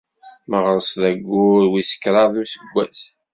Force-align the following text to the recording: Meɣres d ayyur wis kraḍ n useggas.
Meɣres 0.49 0.89
d 1.01 1.03
ayyur 1.09 1.63
wis 1.71 1.91
kraḍ 2.01 2.29
n 2.33 2.41
useggas. 2.43 3.01